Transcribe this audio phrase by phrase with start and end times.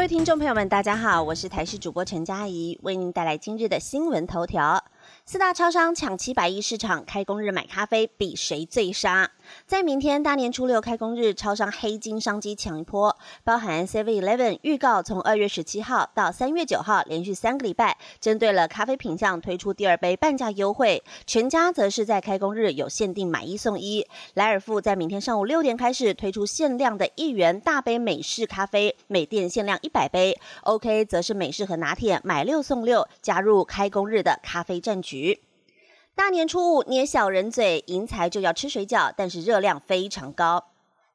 [0.00, 4.82] 各位听众朋友们，大家好，我是台视主播陈佳怡，为您带来今日的新闻头条。
[5.26, 9.30] 四大超商抢七百亿市场，开工日买咖啡比谁最杀？
[9.66, 21.02] 在明天大年初六开工日，超商黑金商机抢一波，包含 Seven Eleven 预告从二月十七号到三月九号连续三个礼拜，针对了咖啡品项推出第二杯半价优惠。
[21.26, 24.06] 全家则是在开工日有限定买一送一。
[24.34, 30.38] 莱尔富在明天上午六点开始推出限量的一元大杯美式咖啡，每店限量一百杯。
[30.62, 35.40] OK 则是美式和拿铁买六送六，加入开工日的咖啡战局。
[36.14, 40.66] 大年初五捏小人嘴，迎财就要吃水饺，但是热量非常高。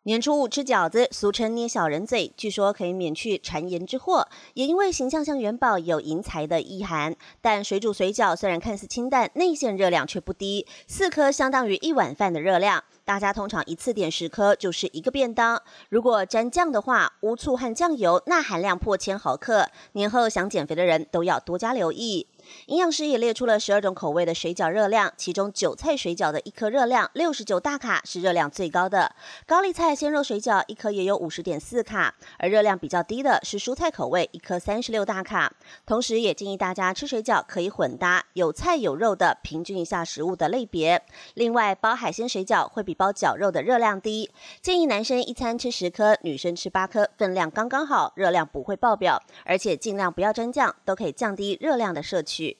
[0.03, 7.15] 年初五吃饺子，俗称捏小人嘴，据说可以免去谗言之祸，也因为形象像元宝，有迎财的意涵。
[7.41, 12.83] 但水煮水饺虽然看似清淡，内馅热量却不低，四颗相当于一碗饭的热量。
[13.03, 15.59] 大家通常一次点十颗就是一个便当。
[15.89, 22.27] 如果沾酱的话，无醋和酱油钠含量破千毫克，年后想减肥的人都要多加留意。
[22.67, 29.15] 营养师也列出了十二种口味的水饺热量，其中韭菜水饺的一颗热量六十九大卡是热量最高的，
[29.45, 35.53] 高丽菜鲜肉水饺一颗也有五十点四卡，而热量比较低的是蔬菜口味，一颗三十六大卡。
[35.85, 41.01] 同时，也建议大家吃水饺可以混搭，有菜有肉的，平均一下食物的类别。
[41.33, 44.29] 另外，包海鲜水饺会比包绞肉的热量低，
[44.61, 52.34] 建议男生一餐吃十颗，女生吃八颗，分量刚刚好，热量不会爆表，而且尽量不要沾酱，都可以降低热量的摄取。
[52.35, 52.57] 去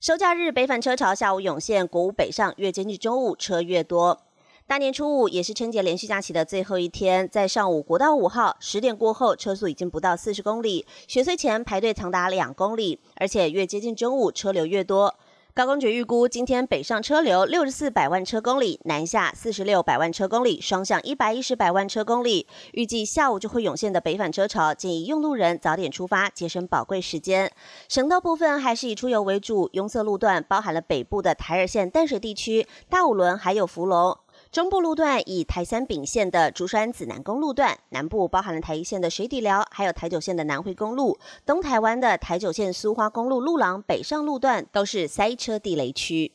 [0.00, 4.22] 收假日北返车潮下午涌现，国五北上越接近中午车越多。
[4.66, 15.14] 大年初五也是春节连续假期的最后一天，在上午国道五号十点过后车速已经不到四十公里，雪隧前排队长达两公里，而且越接近中午车流越多。
[15.60, 22.46] 高公局预估，今天北上车流六十四百万车公里，南下四十六百万车公里，双向一百一十百万车公里。
[22.72, 27.52] 预计下午就会涌现的北返车潮，建议用路人早点出发，节省宝贵时间。
[27.90, 34.16] 省道部分还是以出游为主，拥塞路段包含了北部的台二线淡水地区、大五轮还有福隆。
[34.52, 41.16] 中部路段以台三丙线的竹山紫南公路段，南部包含了台一线的水底寮，还有台九线的南回公路，
[41.46, 46.32] 东台湾的台九线苏花公路路廊北上路段都是塞车地雷区。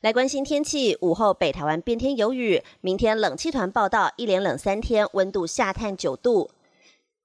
[0.00, 6.52] 来关心天气，午后北台湾变天有雨，明天冷气团报道，一连冷三天，温度下探九度。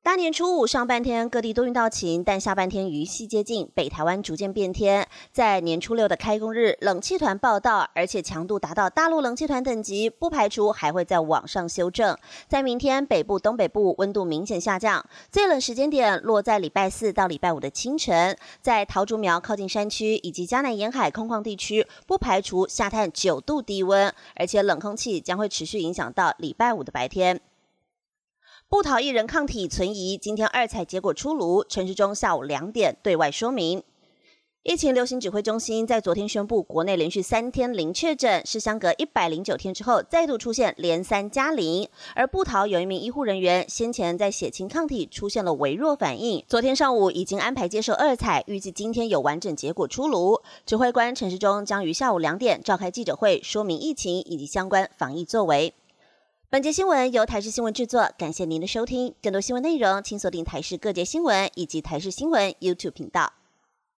[0.02, 5.08] 大年初五上半天各地多云到晴，但下半天雨系接近，北台湾逐渐变天。
[5.32, 12.18] 在年初六的开工日，冷气团报道，而且强度达到大陆冷气团等级，不排除还会在往上修正。
[12.48, 18.36] 在明天北部、东北部温度明显下降，最冷时间点落在礼拜四到礼拜五的清晨。
[18.62, 27.42] 在桃竹苗靠近山区以及嘉南沿海空旷地区，不排除下探九度低温，而且冷空气将会持续影响到礼拜五的白天。
[28.70, 31.66] 不逃一人抗体存疑，今天二采结果出炉。
[31.68, 33.82] 陈时中下午两点对外说明，
[34.62, 41.90] 疫情流行指挥中心在昨天宣布，国内连续三天零确诊，是相隔一百零九天之后再度出现连三加零。
[42.14, 50.40] 而不逃有一名医护人员先前在血清抗体出现了微弱反应，昨天上午已经安排接受二采，预计今天有完整结果出炉。
[50.68, 55.74] 指挥官陈时中将于下午两点召开记者会，说明疫情以及相关防疫作为。
[56.52, 59.14] 本节新闻由台视新闻制作，感谢您的收听。
[59.22, 63.34] 更多新闻内容，请锁定台视各界新闻以及台视新闻 YouTube 频道。